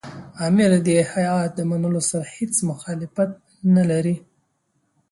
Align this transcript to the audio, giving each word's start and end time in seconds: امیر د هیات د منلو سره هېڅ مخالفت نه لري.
امیر 0.47 0.71
د 0.85 0.89
هیات 1.11 1.49
د 1.55 1.59
منلو 1.69 2.01
سره 2.09 2.25
هېڅ 2.35 2.53
مخالفت 2.69 3.31
نه 3.75 3.83
لري. 3.91 4.15